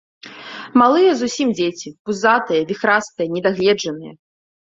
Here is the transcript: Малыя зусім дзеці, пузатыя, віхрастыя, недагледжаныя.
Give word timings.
Малыя 0.81 1.11
зусім 1.19 1.49
дзеці, 1.59 1.89
пузатыя, 2.07 2.61
віхрастыя, 2.73 3.27
недагледжаныя. 3.37 4.13